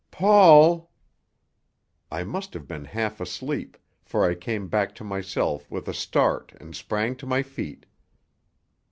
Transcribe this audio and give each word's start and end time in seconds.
"Paul!" 0.09 0.89
I 2.09 2.23
must 2.23 2.55
have 2.55 2.67
been 2.67 2.85
half 2.85 3.21
asleep, 3.21 3.77
for 4.03 4.27
I 4.27 4.33
came 4.33 4.67
back 4.67 4.95
to 4.95 5.03
myself 5.03 5.69
with 5.69 5.87
a 5.87 5.93
start 5.93 6.53
and 6.59 6.75
sprang 6.75 7.15
to 7.17 7.27
my 7.27 7.43
feet. 7.43 7.85